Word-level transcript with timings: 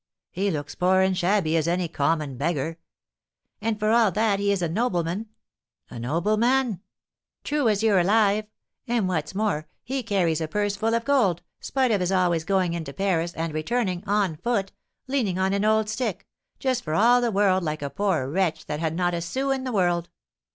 "He 0.31 0.49
looks 0.49 0.73
poor 0.73 1.01
and 1.01 1.15
shabby 1.15 1.55
as 1.55 1.67
any 1.67 1.87
common 1.87 2.35
beggar!" 2.35 2.79
"And, 3.61 3.77
for 3.79 3.91
all 3.91 4.11
that, 4.13 4.39
he 4.39 4.51
is 4.51 4.63
a 4.63 4.67
nobleman." 4.67 5.27
"A 5.91 5.99
nobleman?" 5.99 6.81
"True 7.43 7.69
as 7.69 7.83
you're 7.83 7.99
alive! 7.99 8.47
And, 8.87 9.07
what's 9.07 9.35
more, 9.35 9.67
he 9.83 10.01
carries 10.01 10.41
a 10.41 10.47
purse 10.47 10.75
full 10.75 10.95
of 10.95 11.05
gold, 11.05 11.43
spite 11.59 11.91
of 11.91 12.01
his 12.01 12.11
always 12.11 12.45
going 12.45 12.73
into 12.73 12.93
Paris, 12.93 13.33
and 13.33 13.53
returning, 13.53 14.03
on 14.07 14.37
foot, 14.37 14.71
leaning 15.05 15.37
on 15.37 15.53
an 15.53 15.63
old 15.65 15.87
stick, 15.87 16.25
just 16.57 16.83
for 16.83 16.95
all 16.95 17.21
the 17.21 17.29
world 17.29 17.61
like 17.63 17.83
a 17.83 17.89
poor 17.91 18.27
wretch 18.27 18.65
that 18.65 18.79
had 18.79 18.95
not 18.95 19.13
a 19.13 19.21
sou 19.21 19.51
in 19.51 19.65
the 19.65 19.71
world." 19.71 20.09